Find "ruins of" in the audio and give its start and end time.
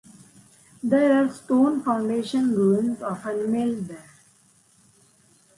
2.55-3.23